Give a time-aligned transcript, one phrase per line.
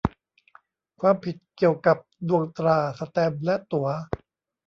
[1.01, 1.97] ความผิดเกี่ยวกับ
[2.27, 3.87] ดวงตรา แสตมป์และตั๋ว